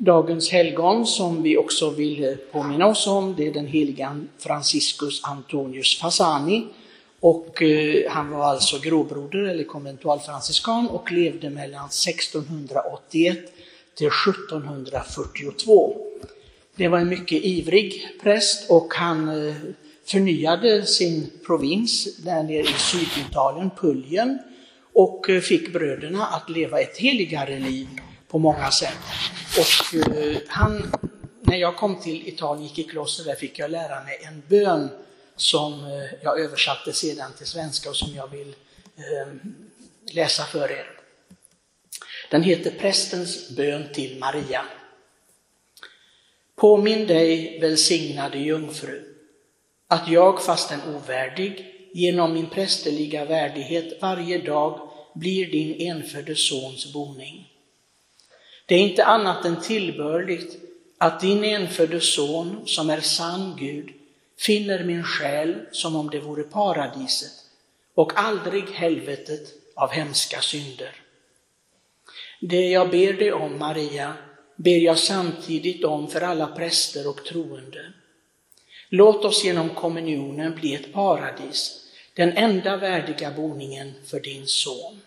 Dagens 0.00 0.50
helgon 0.50 1.06
som 1.06 1.42
vi 1.42 1.56
också 1.56 1.90
vill 1.90 2.36
påminna 2.52 2.86
oss 2.86 3.06
om, 3.06 3.34
det 3.36 3.46
är 3.46 3.52
den 3.52 3.66
heliga 3.66 4.20
Franciscus 4.38 5.24
Antonius 5.24 6.00
Fasani. 6.00 6.66
Och 7.20 7.62
eh, 7.62 8.10
han 8.10 8.30
var 8.30 8.44
alltså 8.44 8.78
gråbroder 8.78 9.38
eller 9.38 9.64
konventualfranciskan 9.64 10.88
och 10.88 11.12
levde 11.12 11.50
mellan 11.50 11.86
1681 11.86 13.38
till 13.94 14.06
1742. 14.06 15.96
Det 16.76 16.88
var 16.88 16.98
en 16.98 17.08
mycket 17.08 17.44
ivrig 17.44 18.08
präst 18.22 18.70
och 18.70 18.94
han 18.94 19.48
eh, 19.48 19.54
förnyade 20.04 20.86
sin 20.86 21.30
provins 21.46 22.16
där 22.16 22.42
nere 22.42 22.62
i 22.62 22.74
Syditalien, 22.76 23.70
Puljen, 23.80 24.38
och 24.92 25.30
eh, 25.30 25.40
fick 25.40 25.72
bröderna 25.72 26.26
att 26.26 26.50
leva 26.50 26.80
ett 26.80 26.98
heligare 26.98 27.58
liv 27.58 27.88
på 28.28 28.38
många 28.38 28.70
sätt. 28.70 28.98
Och 29.58 29.94
eh, 30.16 30.36
han, 30.48 30.92
när 31.42 31.56
jag 31.56 31.76
kom 31.76 32.00
till 32.00 32.28
Italien, 32.28 32.64
gick 32.64 32.78
i 32.78 32.84
kloster, 32.84 33.24
där 33.24 33.34
fick 33.34 33.58
jag 33.58 33.70
lära 33.70 34.04
mig 34.04 34.20
en 34.22 34.42
bön 34.48 34.88
som 35.36 35.72
eh, 35.72 36.18
jag 36.22 36.40
översatte 36.40 36.92
sedan 36.92 37.32
till 37.38 37.46
svenska 37.46 37.90
och 37.90 37.96
som 37.96 38.14
jag 38.14 38.30
vill 38.30 38.48
eh, 38.96 39.34
läsa 40.12 40.44
för 40.44 40.70
er. 40.70 40.90
Den 42.30 42.42
heter 42.42 42.70
Prästens 42.70 43.50
bön 43.50 43.92
till 43.94 44.18
Maria. 44.18 44.64
Påminn 46.56 47.06
dig, 47.06 47.60
välsignade 47.60 48.38
jungfru, 48.38 49.14
att 49.88 50.08
jag, 50.08 50.44
fastän 50.44 50.80
ovärdig, 50.94 51.74
genom 51.94 52.32
min 52.32 52.50
prästerliga 52.50 53.24
värdighet 53.24 54.02
varje 54.02 54.38
dag 54.38 54.90
blir 55.14 55.50
din 55.50 55.90
enfödde 55.90 56.36
sons 56.36 56.92
boning. 56.92 57.57
Det 58.68 58.74
är 58.74 58.78
inte 58.78 59.04
annat 59.04 59.44
än 59.44 59.60
tillbörligt 59.60 60.56
att 60.98 61.20
din 61.20 61.44
enfödde 61.44 62.00
son, 62.00 62.62
som 62.66 62.90
är 62.90 63.00
sann 63.00 63.56
Gud, 63.58 63.90
finner 64.38 64.84
min 64.84 65.04
själ 65.04 65.54
som 65.72 65.96
om 65.96 66.10
det 66.10 66.20
vore 66.20 66.42
paradiset 66.42 67.32
och 67.94 68.12
aldrig 68.14 68.64
helvetet 68.70 69.54
av 69.74 69.90
hemska 69.90 70.40
synder. 70.40 70.92
Det 72.40 72.68
jag 72.68 72.90
ber 72.90 73.12
dig 73.12 73.32
om, 73.32 73.58
Maria, 73.58 74.14
ber 74.56 74.78
jag 74.78 74.98
samtidigt 74.98 75.84
om 75.84 76.08
för 76.08 76.20
alla 76.20 76.46
präster 76.46 77.08
och 77.08 77.24
troende. 77.24 77.92
Låt 78.88 79.24
oss 79.24 79.44
genom 79.44 79.68
kommunionen 79.68 80.54
bli 80.54 80.74
ett 80.74 80.92
paradis, 80.92 81.84
den 82.14 82.32
enda 82.32 82.76
värdiga 82.76 83.30
boningen 83.30 83.94
för 84.06 84.20
din 84.20 84.46
son. 84.46 85.00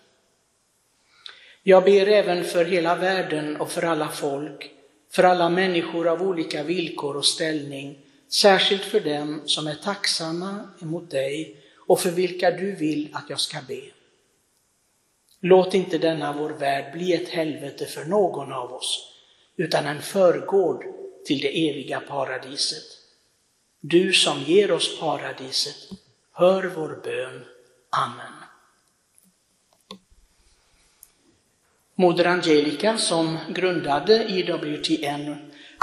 Jag 1.62 1.84
ber 1.84 2.06
även 2.06 2.44
för 2.44 2.64
hela 2.64 2.94
världen 2.94 3.56
och 3.56 3.70
för 3.70 3.82
alla 3.82 4.08
folk, 4.08 4.70
för 5.10 5.24
alla 5.24 5.48
människor 5.48 6.08
av 6.08 6.22
olika 6.22 6.62
villkor 6.62 7.16
och 7.16 7.24
ställning, 7.24 7.98
särskilt 8.28 8.82
för 8.82 9.00
dem 9.00 9.42
som 9.44 9.66
är 9.66 9.74
tacksamma 9.74 10.68
emot 10.82 11.10
dig 11.10 11.56
och 11.76 12.00
för 12.00 12.10
vilka 12.10 12.50
du 12.50 12.72
vill 12.72 13.08
att 13.12 13.30
jag 13.30 13.40
ska 13.40 13.58
be. 13.68 13.80
Låt 15.40 15.74
inte 15.74 15.98
denna 15.98 16.32
vår 16.32 16.50
värld 16.50 16.92
bli 16.92 17.12
ett 17.12 17.28
helvete 17.28 17.86
för 17.86 18.04
någon 18.04 18.52
av 18.52 18.72
oss, 18.72 19.12
utan 19.56 19.86
en 19.86 20.02
förgård 20.02 20.84
till 21.26 21.40
det 21.40 21.68
eviga 21.70 22.00
paradiset. 22.00 22.84
Du 23.80 24.12
som 24.12 24.42
ger 24.42 24.72
oss 24.72 25.00
paradiset, 25.00 25.90
hör 26.32 26.62
vår 26.76 27.00
bön. 27.04 27.44
Amen. 27.90 28.41
Moder 32.02 32.24
Angelica 32.24 32.98
som 32.98 33.38
grundade 33.48 34.24
IWTN, 34.28 35.34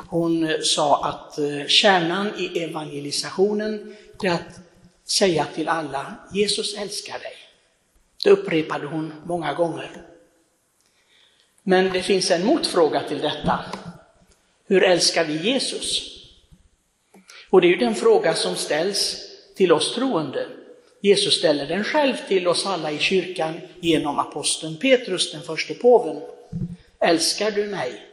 hon 0.08 0.64
sa 0.64 1.06
att 1.06 1.38
eh, 1.38 1.68
kärnan 1.68 2.32
i 2.38 2.64
evangelisationen 2.64 3.96
är 4.24 4.32
att 4.32 4.60
säga 5.06 5.46
till 5.46 5.68
alla, 5.68 6.16
Jesus 6.34 6.78
älskar 6.78 7.20
dig. 7.20 7.34
Det 8.24 8.30
upprepade 8.30 8.88
hon 8.88 9.14
många 9.26 9.54
gånger. 9.54 9.92
Men 11.64 11.94
det 11.94 12.02
finns 12.02 12.32
en 12.32 12.46
motfråga 12.46 13.04
till 13.04 13.20
detta. 13.20 13.66
Hur 14.68 14.84
älskar 14.84 15.26
vi 15.26 15.38
Jesus? 15.38 16.02
Och 17.50 17.62
det 17.62 17.68
är 17.68 17.72
ju 17.72 17.78
den 17.78 17.96
fråga 17.96 18.34
som 18.34 18.56
ställs 18.56 19.18
till 19.56 19.72
oss 19.72 19.96
troende. 19.96 20.48
Jesus 21.02 21.38
ställer 21.38 21.66
den 21.66 21.84
själv 21.84 22.16
till 22.28 22.48
oss 22.48 22.66
alla 22.66 22.92
i 22.92 23.00
kyrkan 23.00 23.62
genom 23.80 24.20
aposteln 24.20 24.78
Petrus, 24.78 25.32
den 25.32 25.42
första 25.42 25.74
påven. 25.74 26.22
Älskar 27.00 27.52
du 27.52 27.68
mig? 27.68 28.06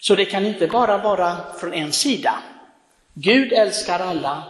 Så 0.00 0.14
det 0.14 0.24
kan 0.24 0.46
inte 0.46 0.66
bara 0.66 0.98
vara 0.98 1.52
från 1.60 1.72
en 1.72 1.92
sida. 1.92 2.42
Gud 3.14 3.52
älskar 3.52 4.00
alla, 4.00 4.42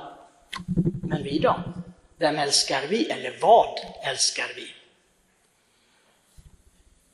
men 1.02 1.22
vi 1.22 1.38
då? 1.38 1.60
Vem 2.18 2.38
älskar 2.38 2.82
vi? 2.88 3.10
Eller 3.10 3.34
vad 3.40 3.78
älskar 4.04 4.46
vi? 4.56 4.66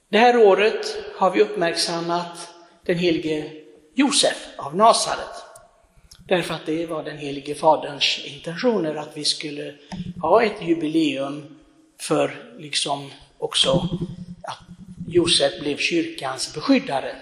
Det 0.08 0.18
här 0.18 0.36
året 0.36 0.96
har 1.16 1.30
vi 1.30 1.42
uppmärksammat 1.42 2.54
den 2.82 2.98
helige 2.98 3.52
Josef 3.94 4.48
av 4.56 4.76
Nasaret. 4.76 5.43
Därför 6.26 6.54
att 6.54 6.66
det 6.66 6.86
var 6.86 7.04
den 7.04 7.18
helige 7.18 7.54
faderns 7.54 8.20
intentioner 8.24 8.94
att 8.94 9.16
vi 9.16 9.24
skulle 9.24 9.74
ha 10.22 10.42
ett 10.42 10.62
jubileum 10.62 11.44
för 12.00 12.54
liksom 12.58 13.10
också 13.38 13.88
att 14.42 14.58
Josef 15.08 15.60
blev 15.60 15.76
kyrkans 15.76 16.54
beskyddare. 16.54 17.16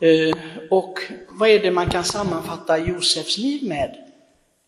Eh, 0.00 0.36
och 0.70 0.98
vad 1.28 1.48
är 1.48 1.58
det 1.58 1.70
man 1.70 1.90
kan 1.90 2.04
sammanfatta 2.04 2.78
Josefs 2.78 3.38
liv 3.38 3.64
med? 3.64 3.96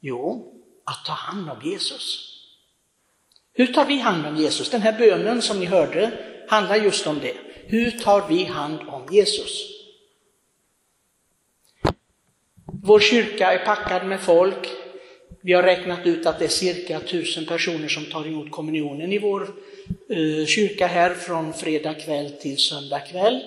Jo, 0.01 0.53
att 0.85 1.05
ta 1.05 1.13
hand 1.13 1.51
om 1.51 1.71
Jesus. 1.71 2.33
Hur 3.53 3.67
tar 3.67 3.85
vi 3.85 3.99
hand 3.99 4.27
om 4.27 4.37
Jesus? 4.37 4.71
Den 4.71 4.83
här 4.83 4.99
bönen 4.99 5.43
som 5.43 5.61
ni 5.61 5.67
hörde 5.67 6.13
handlar 6.49 6.77
just 6.77 7.07
om 7.07 7.19
det. 7.19 7.35
Hur 7.67 7.91
tar 7.91 8.29
vi 8.29 8.45
hand 8.45 8.81
om 8.89 9.07
Jesus? 9.11 9.76
Vår 12.67 13.01
kyrka 13.01 13.53
är 13.53 13.65
packad 13.65 14.07
med 14.07 14.21
folk. 14.21 14.71
Vi 15.41 15.53
har 15.53 15.63
räknat 15.63 16.07
ut 16.07 16.27
att 16.27 16.39
det 16.39 16.45
är 16.45 16.49
cirka 16.49 17.01
tusen 17.01 17.47
personer 17.47 17.89
som 17.89 18.05
tar 18.05 18.27
emot 18.27 18.51
kommunionen 18.51 19.13
i 19.13 19.19
vår 19.19 19.43
eh, 20.09 20.47
kyrka 20.47 20.87
här 20.87 21.15
från 21.15 21.53
fredag 21.53 21.95
kväll 21.95 22.31
till 22.31 22.59
söndag 22.59 23.01
kväll. 23.01 23.41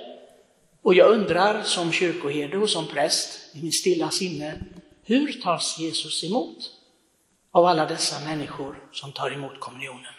Och 0.81 0.93
jag 0.93 1.11
undrar 1.11 1.63
som 1.63 1.91
kyrkoherde 1.91 2.57
och 2.57 2.69
som 2.69 2.87
präst 2.87 3.55
i 3.55 3.61
min 3.61 3.71
stilla 3.71 4.09
sinne, 4.09 4.53
hur 5.03 5.41
tas 5.41 5.79
Jesus 5.79 6.23
emot 6.23 6.71
av 7.51 7.65
alla 7.65 7.85
dessa 7.85 8.25
människor 8.25 8.75
som 8.91 9.11
tar 9.11 9.31
emot 9.31 9.59
kommunionen? 9.59 10.13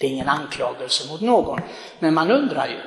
Det 0.00 0.06
är 0.06 0.10
ingen 0.10 0.28
anklagelse 0.28 1.08
mot 1.08 1.20
någon, 1.20 1.60
men 1.98 2.14
man 2.14 2.30
undrar 2.30 2.68
ju. 2.68 2.80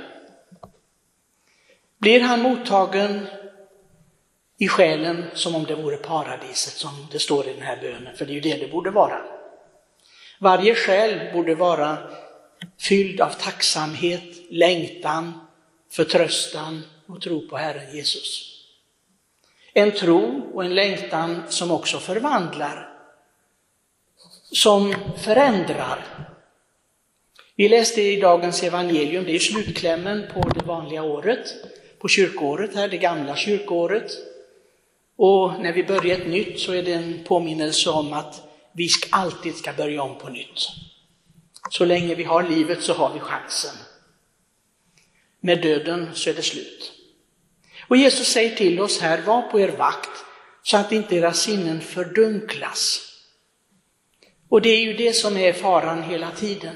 Blir 1.98 2.22
han 2.22 2.42
mottagen 2.42 3.28
i 4.64 4.68
själen 4.68 5.26
som 5.34 5.56
om 5.56 5.64
det 5.64 5.76
vore 5.76 5.98
paradiset 5.98 6.74
som 6.74 7.08
det 7.12 7.20
står 7.20 7.48
i 7.48 7.54
den 7.54 7.62
här 7.62 7.78
bönen, 7.82 8.16
för 8.16 8.26
det 8.26 8.32
är 8.32 8.36
ju 8.36 8.42
det 8.42 8.58
det 8.58 8.68
borde 8.68 8.92
vara. 8.92 9.22
Varje 10.40 10.76
själ 10.76 11.34
borde 11.34 11.56
vara 11.56 11.98
fylld 12.80 13.22
av 13.22 13.30
tacksamhet, 13.30 14.24
längtan, 14.50 15.40
förtröstan 15.92 16.82
och 17.08 17.22
tro 17.22 17.48
på 17.48 17.58
Herren 17.58 17.96
Jesus. 17.96 18.50
En 19.74 19.92
tro 19.92 20.52
och 20.54 20.66
en 20.66 20.76
längtan 20.76 21.44
som 21.50 21.72
också 21.72 22.00
förvandlar, 22.00 22.90
som 24.52 24.96
förändrar. 25.18 26.06
Vi 27.56 27.70
läste 27.70 28.02
i 28.02 28.22
dagens 28.22 28.64
evangelium, 28.64 29.24
det 29.24 29.36
är 29.36 29.40
slutklämmen 29.40 30.26
på 30.34 30.50
det 30.50 30.66
vanliga 30.66 31.04
året, 31.04 31.54
på 32.00 32.08
kyrkåret 32.08 32.76
här, 32.76 32.88
det 32.88 32.98
gamla 32.98 33.36
kyrkåret. 33.36 34.33
Och 35.26 35.60
när 35.60 35.74
vi 35.74 35.84
börjar 35.84 36.18
ett 36.18 36.28
nytt 36.28 36.60
så 36.60 36.74
är 36.74 36.84
det 36.84 36.94
en 36.94 37.24
påminnelse 37.24 37.90
om 37.90 38.14
att 38.14 38.42
vi 38.74 38.90
alltid 39.10 39.56
ska 39.56 39.74
börja 39.74 40.04
om 40.04 40.18
på 40.18 40.30
nytt. 40.30 40.60
Så 41.70 41.86
länge 41.86 42.16
vi 42.16 42.24
har 42.24 42.44
livet 42.44 42.84
så 42.84 42.94
har 42.94 43.14
vi 43.14 43.20
chansen. 43.20 43.76
Med 45.40 45.62
döden 45.62 46.10
så 46.14 46.30
är 46.30 46.34
det 46.34 46.42
slut. 46.42 46.92
Och 47.88 47.98
Jesus 47.98 48.28
säger 48.28 48.56
till 48.56 48.80
oss 48.80 49.00
här, 49.00 49.22
var 49.22 49.42
på 49.42 49.60
er 49.60 49.72
vakt 49.78 50.26
så 50.64 50.78
att 50.78 50.92
inte 50.92 51.16
era 51.16 51.34
sinnen 51.34 51.82
fördunklas. 51.82 53.00
Och 54.50 54.62
det 54.62 54.70
är 54.70 54.82
ju 54.82 54.94
det 54.94 55.14
som 55.14 55.38
är 55.38 55.54
faran 55.54 56.04
hela 56.04 56.32
tiden. 56.32 56.76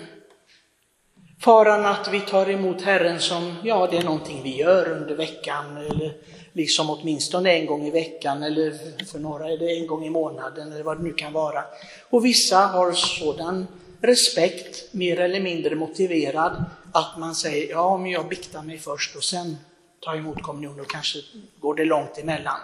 Faran 1.48 1.86
att 1.86 2.08
vi 2.08 2.22
tar 2.22 2.50
emot 2.50 2.82
Herren 2.82 3.20
som, 3.20 3.56
ja 3.64 3.88
det 3.92 3.98
är 3.98 4.04
någonting 4.04 4.44
vi 4.44 4.56
gör 4.56 4.92
under 4.92 5.16
veckan 5.16 5.78
eller 5.78 6.14
liksom 6.54 6.90
åtminstone 6.90 7.52
en 7.52 7.66
gång 7.66 7.88
i 7.88 7.92
veckan 7.92 8.44
eller 8.44 8.74
för 9.06 9.20
några 9.20 9.52
är 9.52 9.58
det 9.58 9.78
en 9.78 9.88
gång 9.88 10.06
i 10.06 10.10
månaden 10.10 10.72
eller 10.72 10.84
vad 10.84 10.98
det 10.98 11.04
nu 11.04 11.14
kan 11.14 11.34
vara. 11.34 11.64
Och 12.10 12.26
vissa 12.26 12.58
har 12.58 12.92
sådan 12.92 13.68
respekt, 14.02 14.94
mer 14.94 15.20
eller 15.20 15.40
mindre 15.40 15.76
motiverad, 15.76 16.66
att 16.92 17.18
man 17.18 17.36
säger 17.36 17.70
ja, 17.70 17.98
men 17.98 18.12
jag 18.12 18.28
biktar 18.28 18.62
mig 18.62 18.78
först 18.78 19.16
och 19.16 19.24
sen 19.24 19.58
tar 20.00 20.16
emot 20.16 20.42
kommunion 20.42 20.80
och 20.80 20.90
kanske 20.90 21.20
går 21.60 21.76
det 21.76 21.86
långt 21.86 22.18
emellan. 22.18 22.60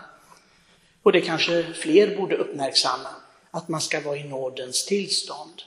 Och 1.04 1.12
det 1.12 1.22
kanske 1.22 1.64
fler 1.64 2.18
borde 2.18 2.36
uppmärksamma, 2.36 3.10
att 3.52 3.68
man 3.68 3.82
ska 3.82 4.02
vara 4.02 4.18
i 4.18 4.24
nådens 4.24 4.86
tillstånd. 4.86 5.62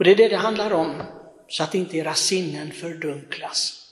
Och 0.00 0.04
det 0.04 0.10
är 0.10 0.16
det 0.16 0.28
det 0.28 0.36
handlar 0.36 0.72
om, 0.72 1.02
så 1.48 1.62
att 1.62 1.74
inte 1.74 1.96
era 1.96 2.14
sinnen 2.14 2.72
fördunklas 2.72 3.86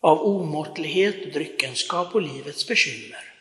av 0.00 0.22
omåttlighet, 0.22 1.32
dryckenskap 1.32 2.14
och 2.14 2.22
livets 2.22 2.68
bekymmer. 2.68 3.34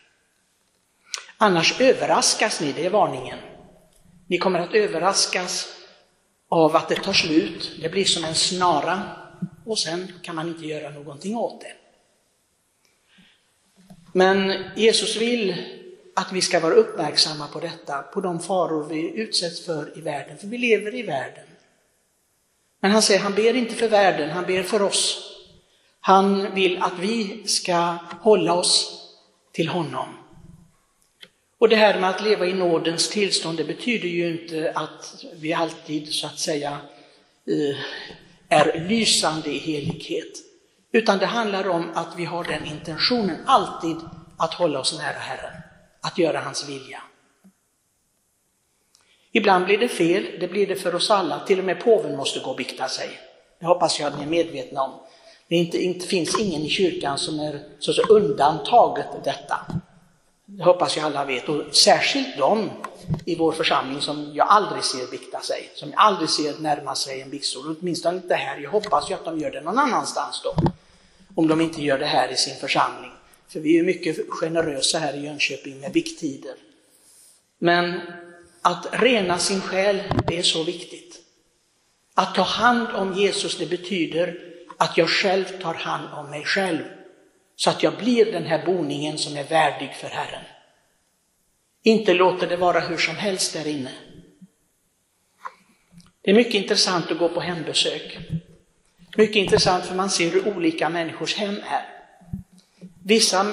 Annars 1.38 1.82
överraskas 1.82 2.62
ni, 2.62 2.72
det 2.72 2.86
är 2.86 2.90
varningen. 2.90 3.40
Ni 4.28 4.38
kommer 4.38 4.60
att 4.60 4.74
överraskas 4.74 5.68
av 6.50 6.76
att 6.76 6.90
det 6.90 6.96
tar 6.96 7.14
slut, 7.14 7.72
det 7.82 7.90
blir 7.90 8.06
som 8.06 8.26
en 8.26 8.36
snara 8.36 9.02
och 9.66 9.80
sen 9.80 10.14
kan 10.22 10.36
man 10.36 10.48
inte 10.48 10.66
göra 10.66 10.90
någonting 10.90 11.36
åt 11.36 11.62
det. 11.62 11.74
Men 14.14 14.64
Jesus 14.76 15.16
vill 15.16 15.56
att 16.16 16.32
vi 16.32 16.42
ska 16.42 16.60
vara 16.60 16.74
uppmärksamma 16.74 17.48
på 17.48 17.60
detta, 17.60 18.02
på 18.02 18.22
de 18.22 18.40
faror 18.40 18.88
vi 18.90 19.12
utsätts 19.16 19.66
för 19.66 19.98
i 19.98 20.02
världen, 20.02 20.38
för 20.38 20.48
vi 20.48 20.58
lever 20.58 20.96
i 20.96 21.04
världen. 21.04 21.46
Men 22.82 22.92
han 22.92 23.02
säger, 23.02 23.20
han 23.20 23.36
ber 23.36 23.54
inte 23.56 23.76
för 23.76 23.88
världen, 23.88 24.30
han 24.30 24.46
ber 24.46 24.64
för 24.64 24.82
oss. 24.82 25.28
Han 26.00 26.54
vill 26.54 26.82
att 26.82 27.00
vi 27.00 27.44
ska 27.48 27.98
hålla 28.22 28.54
oss 28.54 29.02
till 29.52 29.68
honom. 29.68 30.08
Och 31.58 31.70
det 31.70 31.76
här 31.76 32.00
med 32.00 32.10
att 32.10 32.24
leva 32.24 32.46
i 32.46 32.54
nådens 32.54 33.10
tillstånd, 33.10 33.58
det 33.58 33.64
betyder 33.64 34.08
ju 34.08 34.32
inte 34.32 34.72
att 34.76 35.26
vi 35.34 35.54
alltid 35.54 36.14
så 36.14 36.28
att 36.28 36.40
säga 36.40 36.78
eh, 37.48 37.78
är 38.50 38.88
lysande 38.90 39.50
i 39.50 39.58
helighet. 39.58 40.38
Utan 40.92 41.18
det 41.18 41.26
handlar 41.26 41.70
om 41.70 41.92
att 41.94 42.16
vi 42.18 42.26
har 42.26 42.44
den 42.44 42.66
intentionen 42.66 43.38
alltid 43.46 43.98
att 44.38 44.54
hålla 44.54 44.80
oss 44.80 44.98
nära 44.98 45.20
Herren, 45.20 45.62
att 46.02 46.18
göra 46.18 46.40
hans 46.40 46.70
vilja. 46.70 47.02
Ibland 49.32 49.66
blir 49.66 49.78
det 49.78 49.88
fel, 49.88 50.28
det 50.40 50.48
blir 50.48 50.68
det 50.68 50.76
för 50.76 50.96
oss 50.96 51.12
alla, 51.12 51.40
till 51.40 51.60
och 51.60 51.66
med 51.66 51.80
påven 51.80 52.18
måste 52.18 52.40
gå 52.40 52.50
och 52.50 52.58
bikta 52.58 52.88
sig. 52.88 53.10
Det 53.60 53.66
hoppas 53.66 54.00
jag 54.00 54.08
att 54.08 54.18
ni 54.20 54.24
är 54.24 54.30
medvetna 54.30 54.84
om. 54.84 54.92
Det 55.48 55.56
inte, 55.56 55.84
inte 55.84 56.08
finns 56.08 56.40
ingen 56.40 56.62
i 56.62 56.70
kyrkan 56.70 57.18
som 57.18 57.40
är 57.40 57.60
så, 57.80 57.94
så 57.94 58.02
undantaget 58.02 59.08
detta. 59.24 59.66
Det 60.46 60.64
hoppas 60.64 60.98
jag 60.98 61.06
alla 61.06 61.26
vet, 61.26 61.50
och 61.50 61.76
särskilt 61.76 62.38
de 62.38 62.70
i 63.26 63.36
vår 63.36 63.52
församling 63.52 64.02
som 64.02 64.32
jag 64.34 64.48
aldrig 64.48 64.84
ser 64.84 65.12
bikta 65.12 65.40
sig, 65.40 65.70
som 65.76 65.90
jag 65.90 66.00
aldrig 66.00 66.30
ser 66.30 66.60
närma 66.60 66.96
sig 66.96 67.22
en 67.22 67.30
biktstol, 67.30 67.76
åtminstone 67.80 68.18
inte 68.18 68.36
här. 68.36 68.60
Jag 68.60 68.72
hoppas 68.72 69.10
ju 69.10 69.14
att 69.14 69.26
de 69.26 69.40
gör 69.40 69.52
det 69.52 69.62
någon 69.62 69.80
annanstans 69.80 70.42
då, 70.44 70.56
om 71.36 71.48
de 71.48 71.62
inte 71.62 71.82
gör 71.82 72.00
det 72.00 72.06
här 72.06 72.32
i 72.32 72.36
sin 72.36 72.56
församling. 72.56 73.12
För 73.48 73.60
vi 73.60 73.80
är 73.80 73.84
mycket 73.84 74.18
generösa 74.30 75.00
här 75.00 75.14
i 75.14 75.26
Jönköping 75.26 75.80
med 75.80 75.92
bikttider. 75.92 76.56
Men 77.60 78.02
att 78.62 78.88
rena 78.92 79.38
sin 79.38 79.62
själ, 79.62 80.04
det 80.28 80.38
är 80.38 80.44
så 80.44 80.64
viktigt. 80.64 81.20
Att 82.14 82.36
ta 82.36 82.42
hand 82.42 82.88
om 82.88 83.14
Jesus, 83.14 83.58
det 83.58 83.66
betyder 83.66 84.40
att 84.78 84.98
jag 84.98 85.10
själv 85.10 85.62
tar 85.62 85.74
hand 85.74 86.14
om 86.14 86.30
mig 86.30 86.44
själv. 86.44 86.84
Så 87.56 87.70
att 87.70 87.84
jag 87.84 87.98
blir 87.98 88.32
den 88.32 88.46
här 88.46 88.66
boningen 88.66 89.18
som 89.18 89.38
är 89.38 89.44
värdig 89.44 89.96
för 89.96 90.08
Herren. 90.08 90.44
Inte 91.84 92.14
låter 92.14 92.48
det 92.48 92.58
vara 92.58 92.80
hur 92.80 92.98
som 92.98 93.16
helst 93.16 93.54
där 93.54 93.68
inne. 93.68 93.92
Det 96.22 96.32
är 96.32 96.36
mycket 96.36 96.54
intressant 96.54 97.12
att 97.12 97.18
gå 97.18 97.30
på 97.30 97.40
hembesök. 97.40 98.18
Mycket 99.18 99.36
intressant 99.36 99.86
för 99.86 99.96
man 99.96 100.10
ser 100.10 100.32
hur 100.32 100.58
olika 100.58 100.90
människors 100.90 101.36
hem 101.36 101.56
är. 101.56 101.86
Vissa 103.04 103.44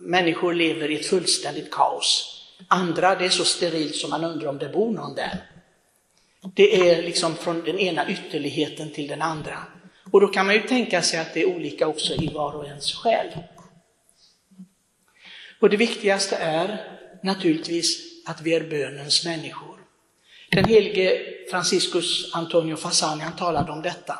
människor 0.00 0.54
lever 0.54 0.90
i 0.90 0.94
ett 0.94 1.06
fullständigt 1.06 1.70
kaos. 1.70 2.33
Andra, 2.68 3.14
det 3.14 3.24
är 3.24 3.30
så 3.30 3.44
sterilt 3.44 3.96
som 3.96 4.10
man 4.10 4.24
undrar 4.24 4.48
om 4.48 4.58
det 4.58 4.68
bor 4.68 4.90
någon 4.90 5.14
där. 5.14 5.50
Det 6.54 6.88
är 6.88 7.02
liksom 7.02 7.36
från 7.36 7.64
den 7.64 7.78
ena 7.78 8.10
ytterligheten 8.10 8.90
till 8.90 9.08
den 9.08 9.22
andra. 9.22 9.58
Och 10.12 10.20
då 10.20 10.28
kan 10.28 10.46
man 10.46 10.54
ju 10.54 10.60
tänka 10.60 11.02
sig 11.02 11.20
att 11.20 11.34
det 11.34 11.42
är 11.42 11.46
olika 11.46 11.88
också 11.88 12.14
i 12.14 12.26
var 12.26 12.52
och 12.52 12.66
ens 12.66 12.94
själ. 12.94 13.26
Och 15.60 15.70
det 15.70 15.76
viktigaste 15.76 16.36
är 16.36 16.98
naturligtvis 17.22 17.98
att 18.26 18.40
vi 18.40 18.54
är 18.54 18.70
bönens 18.70 19.24
människor. 19.24 19.78
Den 20.50 20.64
helige 20.64 21.20
Franciscus 21.50 22.34
Antonio 22.34 22.76
Fasani 22.76 23.22
han 23.22 23.36
talade 23.36 23.72
om 23.72 23.82
detta. 23.82 24.18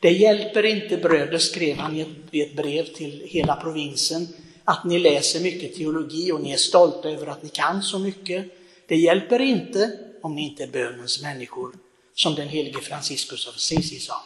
Det 0.00 0.10
hjälper 0.10 0.64
inte 0.64 0.96
bröder, 0.96 1.38
skrev 1.38 1.76
han 1.76 1.96
i 2.30 2.40
ett 2.40 2.56
brev 2.56 2.84
till 2.84 3.22
hela 3.26 3.56
provinsen, 3.56 4.28
att 4.70 4.84
ni 4.84 4.98
läser 4.98 5.40
mycket 5.40 5.74
teologi 5.74 6.32
och 6.32 6.40
ni 6.40 6.52
är 6.52 6.56
stolta 6.56 7.10
över 7.10 7.26
att 7.26 7.42
ni 7.42 7.48
kan 7.48 7.82
så 7.82 7.98
mycket. 7.98 8.44
Det 8.86 8.96
hjälper 8.96 9.40
inte 9.40 9.90
om 10.22 10.34
ni 10.34 10.42
inte 10.42 10.62
är 10.62 10.66
bönens 10.66 11.22
människor, 11.22 11.72
som 12.14 12.34
den 12.34 12.48
helige 12.48 12.80
Franciscus 12.80 13.48
av 13.48 13.54
Assisi 13.54 13.98
sa. 13.98 14.22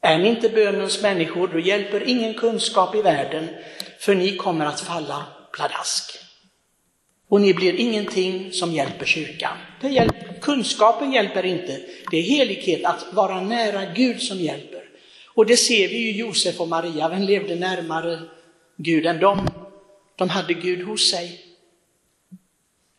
Är 0.00 0.18
ni 0.18 0.28
inte 0.28 0.48
bönens 0.48 1.02
människor, 1.02 1.48
då 1.48 1.58
hjälper 1.58 2.08
ingen 2.08 2.34
kunskap 2.34 2.94
i 2.94 3.02
världen, 3.02 3.48
för 4.00 4.14
ni 4.14 4.36
kommer 4.36 4.66
att 4.66 4.80
falla 4.80 5.26
pladask. 5.52 6.18
Och 7.28 7.40
ni 7.40 7.54
blir 7.54 7.74
ingenting 7.74 8.52
som 8.52 8.72
hjälper 8.72 9.06
kyrkan. 9.06 9.56
Det 9.80 9.88
hjälper, 9.88 10.40
kunskapen 10.40 11.12
hjälper 11.12 11.44
inte, 11.44 11.80
det 12.10 12.16
är 12.16 12.22
helighet, 12.22 12.84
att 12.84 13.06
vara 13.12 13.40
nära 13.40 13.84
Gud 13.84 14.22
som 14.22 14.38
hjälper. 14.38 14.84
Och 15.26 15.46
det 15.46 15.56
ser 15.56 15.88
vi 15.88 15.96
ju 15.96 16.12
Josef 16.12 16.60
och 16.60 16.68
Maria, 16.68 17.08
vem 17.08 17.22
levde 17.22 17.54
närmare 17.54 18.18
Gud 18.76 19.06
än 19.06 19.20
dem? 19.20 19.48
De 20.16 20.28
hade 20.28 20.54
Gud 20.54 20.86
hos 20.86 21.10
sig. 21.10 21.40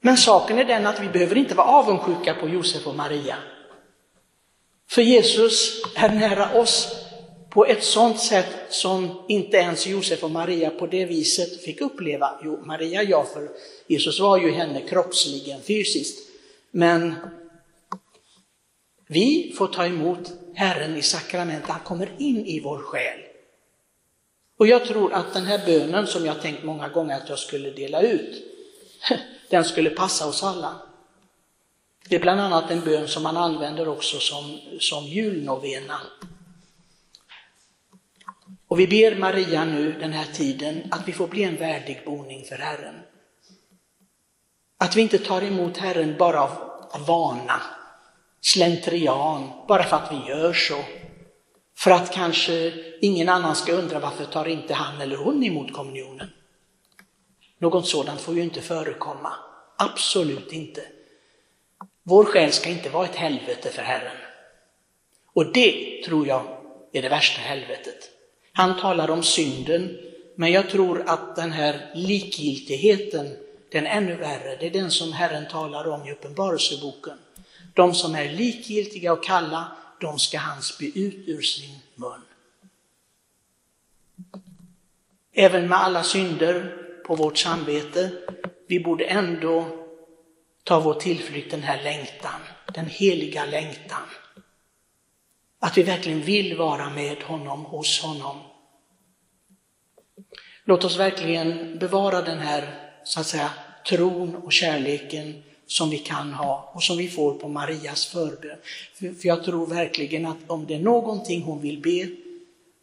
Men 0.01 0.17
saken 0.17 0.59
är 0.59 0.65
den 0.65 0.87
att 0.87 0.99
vi 0.99 1.09
behöver 1.09 1.37
inte 1.37 1.55
vara 1.55 1.67
avundsjuka 1.67 2.33
på 2.33 2.49
Josef 2.49 2.87
och 2.87 2.95
Maria. 2.95 3.37
För 4.89 5.01
Jesus 5.01 5.81
är 5.95 6.09
nära 6.09 6.59
oss 6.59 7.05
på 7.49 7.65
ett 7.65 7.83
sådant 7.83 8.19
sätt 8.19 8.55
som 8.69 9.23
inte 9.27 9.57
ens 9.57 9.87
Josef 9.87 10.23
och 10.23 10.31
Maria 10.31 10.69
på 10.69 10.87
det 10.87 11.05
viset 11.05 11.63
fick 11.63 11.81
uppleva. 11.81 12.39
Jo, 12.43 12.65
Maria 12.65 13.03
ja, 13.03 13.25
för 13.33 13.49
Jesus 13.87 14.19
var 14.19 14.37
ju 14.37 14.51
henne 14.51 14.81
kroppsligen, 14.81 15.61
fysiskt. 15.61 16.29
Men 16.71 17.15
vi 19.07 19.53
får 19.57 19.67
ta 19.67 19.85
emot 19.85 20.31
Herren 20.55 20.97
i 20.97 21.01
sakramentet, 21.01 21.69
han 21.69 21.79
kommer 21.79 22.09
in 22.17 22.45
i 22.45 22.59
vår 22.59 22.77
själ. 22.77 23.24
Och 24.57 24.67
jag 24.67 24.85
tror 24.85 25.13
att 25.13 25.33
den 25.33 25.45
här 25.45 25.65
bönen 25.65 26.07
som 26.07 26.25
jag 26.25 26.41
tänkt 26.41 26.63
många 26.63 26.89
gånger 26.89 27.17
att 27.17 27.29
jag 27.29 27.39
skulle 27.39 27.71
dela 27.71 28.01
ut, 28.01 28.43
den 29.49 29.65
skulle 29.65 29.89
passa 29.89 30.27
oss 30.27 30.43
alla. 30.43 30.75
Det 32.09 32.15
är 32.15 32.19
bland 32.19 32.41
annat 32.41 32.71
en 32.71 32.81
bön 32.81 33.07
som 33.07 33.23
man 33.23 33.37
använder 33.37 33.87
också 33.87 34.19
som, 34.19 34.59
som 34.79 35.03
julnovena. 35.03 36.01
Och 38.67 38.79
vi 38.79 38.87
ber 38.87 39.15
Maria 39.15 39.65
nu 39.65 39.91
den 39.99 40.13
här 40.13 40.25
tiden 40.33 40.83
att 40.91 41.07
vi 41.07 41.13
får 41.13 41.27
bli 41.27 41.43
en 41.43 41.55
värdig 41.55 42.01
boning 42.05 42.45
för 42.45 42.55
Herren. 42.55 42.95
Att 44.77 44.95
vi 44.95 45.01
inte 45.01 45.17
tar 45.17 45.41
emot 45.41 45.77
Herren 45.77 46.15
bara 46.17 46.41
av, 46.43 46.51
av 46.91 47.05
vana, 47.05 47.61
slentrian, 48.41 49.49
bara 49.67 49.83
för 49.83 49.95
att 49.95 50.11
vi 50.11 50.29
gör 50.29 50.53
så. 50.53 50.83
För 51.77 51.91
att 51.91 52.11
kanske 52.11 52.73
ingen 53.01 53.29
annan 53.29 53.55
ska 53.55 53.73
undra 53.73 53.99
varför 53.99 54.25
tar 54.25 54.47
inte 54.47 54.73
han 54.73 55.01
eller 55.01 55.17
hon 55.17 55.43
emot 55.43 55.73
kommunionen. 55.73 56.29
Något 57.57 57.87
sådant 57.87 58.21
får 58.21 58.35
ju 58.35 58.41
inte 58.41 58.61
förekomma. 58.61 59.33
Absolut 59.77 60.51
inte. 60.51 60.81
Vår 62.03 62.25
själ 62.25 62.51
ska 62.51 62.69
inte 62.69 62.89
vara 62.89 63.05
ett 63.05 63.15
helvete 63.15 63.69
för 63.69 63.81
Herren. 63.81 64.17
Och 65.33 65.53
det 65.53 66.03
tror 66.05 66.27
jag 66.27 66.57
är 66.93 67.01
det 67.01 67.09
värsta 67.09 67.41
helvetet. 67.41 68.09
Han 68.53 68.79
talar 68.79 69.09
om 69.09 69.23
synden, 69.23 69.97
men 70.35 70.51
jag 70.51 70.69
tror 70.69 71.03
att 71.07 71.35
den 71.35 71.51
här 71.51 71.91
likgiltigheten, 71.95 73.37
den 73.71 73.87
är 73.87 73.97
ännu 73.97 74.15
värre. 74.15 74.55
Det 74.59 74.65
är 74.65 74.71
den 74.71 74.91
som 74.91 75.13
Herren 75.13 75.47
talar 75.51 75.87
om 75.87 76.07
i 76.07 76.11
Uppenbarelseboken. 76.11 77.17
De 77.73 77.93
som 77.93 78.15
är 78.15 78.29
likgiltiga 78.29 79.13
och 79.13 79.23
kalla, 79.23 79.71
de 80.05 80.19
ska 80.19 80.37
han 80.37 80.61
spy 80.61 80.91
ut 80.95 81.27
ur 81.27 81.41
sin 81.41 81.79
mun. 81.95 82.21
Även 85.33 85.67
med 85.67 85.77
alla 85.77 86.03
synder 86.03 86.77
på 87.05 87.15
vårt 87.15 87.37
samvete, 87.37 88.11
vi 88.67 88.79
borde 88.79 89.05
ändå 89.05 89.85
ta 90.63 90.79
vår 90.79 90.93
tillflykt 90.93 91.51
den 91.51 91.63
här 91.63 91.83
längtan, 91.83 92.41
den 92.73 92.85
heliga 92.85 93.45
längtan. 93.45 94.07
Att 95.59 95.77
vi 95.77 95.83
verkligen 95.83 96.21
vill 96.21 96.57
vara 96.57 96.89
med 96.89 97.23
honom, 97.23 97.65
hos 97.65 98.01
honom. 98.01 98.37
Låt 100.63 100.83
oss 100.83 100.97
verkligen 100.97 101.79
bevara 101.79 102.21
den 102.21 102.39
här, 102.39 102.91
så 103.03 103.19
att 103.19 103.27
säga, 103.27 103.49
tron 103.87 104.35
och 104.35 104.53
kärleken 104.53 105.43
som 105.67 105.89
vi 105.89 105.97
kan 105.97 106.33
ha 106.33 106.71
och 106.73 106.83
som 106.83 106.97
vi 106.97 107.09
får 107.09 107.33
på 107.33 107.47
Marias 107.47 108.05
förbön. 108.05 108.57
För 108.93 109.27
jag 109.27 109.43
tror 109.43 109.67
verkligen 109.67 110.25
att 110.25 110.37
om 110.47 110.65
det 110.65 110.75
är 110.75 110.79
någonting 110.79 111.41
hon 111.41 111.61
vill 111.61 111.81
be 111.81 112.09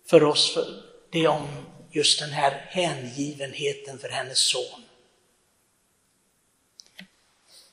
för 0.07 0.25
oss, 0.25 0.55
för, 0.55 0.65
det 1.11 1.25
är 1.25 1.29
om 1.29 1.49
just 1.91 2.21
den 2.21 2.31
här 2.31 2.51
hängivenheten 2.69 3.99
för 3.99 4.09
hennes 4.09 4.39
son. 4.39 4.83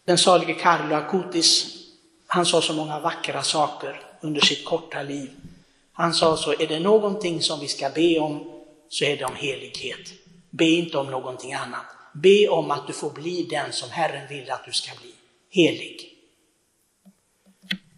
Den 0.05 0.17
salige 0.17 0.53
Carlo 0.53 0.95
Acutis, 0.95 1.77
han 2.27 2.45
sa 2.45 2.61
så 2.61 2.73
många 2.73 2.99
vackra 2.99 3.43
saker 3.43 4.01
under 4.21 4.41
sitt 4.41 4.65
korta 4.65 5.03
liv. 5.03 5.31
Han 5.93 6.13
sa 6.13 6.37
så, 6.37 6.51
är 6.51 6.67
det 6.67 6.79
någonting 6.79 7.41
som 7.41 7.59
vi 7.59 7.67
ska 7.67 7.89
be 7.89 8.19
om 8.19 8.63
så 8.89 9.05
är 9.05 9.17
det 9.17 9.25
om 9.25 9.35
helighet. 9.35 10.13
Be 10.49 10.65
inte 10.65 10.97
om 10.97 11.11
någonting 11.11 11.53
annat. 11.53 11.85
Be 12.21 12.47
om 12.47 12.71
att 12.71 12.87
du 12.87 12.93
får 12.93 13.09
bli 13.09 13.43
den 13.43 13.71
som 13.71 13.89
Herren 13.89 14.27
vill 14.27 14.51
att 14.51 14.65
du 14.65 14.71
ska 14.71 14.91
bli, 15.01 15.13
helig. 15.49 16.15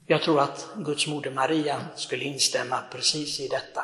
Jag 0.08 0.22
tror 0.22 0.40
att 0.40 0.68
Guds 0.76 1.08
moder 1.08 1.32
Maria 1.32 1.86
skulle 1.96 2.26
instämma 2.26 2.84
precis 2.92 3.40
i 3.40 3.48
detta. 3.48 3.84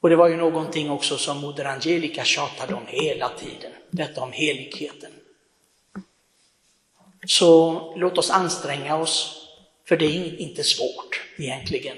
Och 0.00 0.08
det 0.08 0.16
var 0.16 0.28
ju 0.28 0.36
någonting 0.36 0.90
också 0.90 1.18
som 1.18 1.40
moder 1.40 1.64
Angelica 1.64 2.24
tjatade 2.24 2.74
om 2.74 2.86
hela 2.86 3.28
tiden, 3.28 3.72
detta 3.90 4.20
om 4.22 4.32
heligheten. 4.32 5.10
Så 7.26 7.72
låt 7.96 8.18
oss 8.18 8.30
anstränga 8.30 8.96
oss, 8.96 9.46
för 9.88 9.96
det 9.96 10.04
är 10.04 10.40
inte 10.40 10.64
svårt 10.64 11.22
egentligen. 11.38 11.96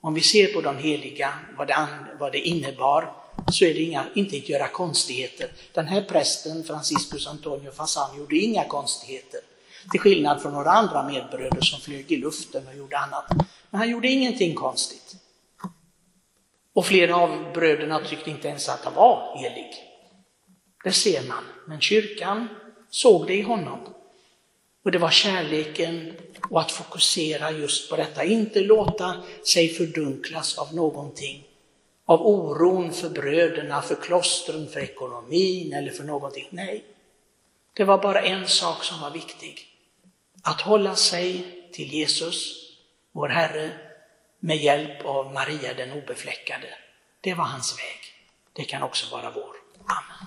Om 0.00 0.14
vi 0.14 0.20
ser 0.20 0.52
på 0.52 0.60
de 0.60 0.78
heliga, 0.78 1.32
vad 1.56 1.68
det, 1.68 1.88
vad 2.18 2.32
det 2.32 2.38
innebar, 2.38 3.14
så 3.52 3.64
är 3.64 3.74
det 3.74 3.80
inga, 3.80 4.06
inte 4.14 4.36
att 4.36 4.48
göra 4.48 4.68
konstigheter. 4.68 5.50
Den 5.72 5.86
här 5.86 6.02
prästen, 6.02 6.64
Franciscus 6.64 7.26
Antonio 7.26 7.70
Fassan, 7.70 8.18
gjorde 8.18 8.36
inga 8.36 8.64
konstigheter. 8.64 9.40
Till 9.90 10.00
skillnad 10.00 10.42
från 10.42 10.52
några 10.52 10.70
andra 10.70 11.08
medbröder 11.08 11.60
som 11.60 11.80
flög 11.80 12.12
i 12.12 12.16
luften 12.16 12.68
och 12.68 12.76
gjorde 12.76 12.98
annat. 12.98 13.24
Men 13.70 13.78
han 13.78 13.90
gjorde 13.90 14.08
ingenting 14.08 14.54
konstigt. 14.54 15.16
Och 16.72 16.86
flera 16.86 17.16
av 17.16 17.52
bröderna 17.54 18.00
tyckte 18.04 18.30
inte 18.30 18.48
ens 18.48 18.68
att 18.68 18.84
han 18.84 18.94
var 18.94 19.36
helig. 19.36 19.74
Det 20.84 20.92
ser 20.92 21.28
man. 21.28 21.44
Men 21.66 21.80
kyrkan 21.80 22.48
såg 22.90 23.26
det 23.26 23.34
i 23.34 23.42
honom. 23.42 23.94
Och 24.84 24.90
det 24.90 24.98
var 24.98 25.10
kärleken 25.10 26.12
och 26.50 26.60
att 26.60 26.70
fokusera 26.70 27.50
just 27.50 27.90
på 27.90 27.96
detta, 27.96 28.24
inte 28.24 28.60
låta 28.60 29.14
sig 29.52 29.68
fördunklas 29.68 30.58
av 30.58 30.74
någonting. 30.74 31.47
Av 32.08 32.26
oron 32.26 32.92
för 32.92 33.08
bröderna, 33.08 33.82
för 33.82 33.94
klostren, 33.94 34.68
för 34.68 34.80
ekonomin 34.80 35.72
eller 35.72 35.90
för 35.90 36.04
någonting. 36.04 36.48
Nej, 36.50 36.84
det 37.72 37.84
var 37.84 37.98
bara 37.98 38.22
en 38.22 38.48
sak 38.48 38.84
som 38.84 39.00
var 39.00 39.10
viktig. 39.10 39.66
Att 40.42 40.60
hålla 40.60 40.94
sig 40.94 41.44
till 41.72 41.92
Jesus, 41.92 42.54
vår 43.12 43.28
Herre, 43.28 43.70
med 44.40 44.56
hjälp 44.56 45.04
av 45.04 45.32
Maria 45.32 45.74
den 45.74 45.92
obefläckade. 45.92 46.68
Det 47.20 47.34
var 47.34 47.44
hans 47.44 47.78
väg. 47.78 48.00
Det 48.52 48.64
kan 48.64 48.82
också 48.82 49.16
vara 49.16 49.30
vår. 49.30 49.56
Amen. 49.86 50.26